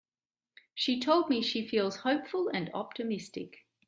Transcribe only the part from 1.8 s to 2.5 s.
hopeful